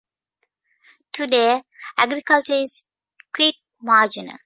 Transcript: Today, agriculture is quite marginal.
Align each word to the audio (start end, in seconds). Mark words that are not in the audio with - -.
Today, 1.13 1.61
agriculture 1.95 2.53
is 2.53 2.81
quite 3.35 3.53
marginal. 3.79 4.39